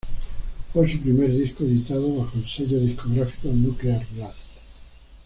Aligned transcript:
Fue 0.73 0.89
su 0.91 0.99
primer 0.99 1.29
disco 1.29 1.63
editado 1.63 2.15
bajo 2.17 2.35
el 2.39 2.49
sello 2.49 2.79
discográfico 2.79 3.49
Nuclear 3.49 4.03
Blast. 4.15 4.49